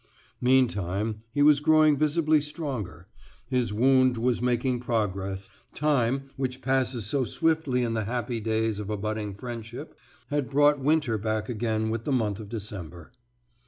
[0.41, 3.07] Meantime, he was growing visibly stronger;
[3.45, 8.89] his wound was making progress; time, which passes so swiftly in the happy days of
[8.89, 9.95] a budding friendship,
[10.31, 13.11] had brought winter back again with the month of December.